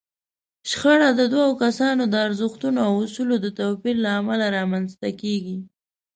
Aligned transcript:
شخړه 0.69 1.09
د 1.19 1.21
دوو 1.33 1.49
کسانو 1.63 2.03
د 2.07 2.15
ارزښتونو 2.27 2.79
او 2.87 2.93
اصولو 3.05 3.35
د 3.41 3.47
توپير 3.59 3.95
له 4.05 4.09
امله 4.19 4.45
رامنځته 4.57 5.09
کېږي. 5.21 5.57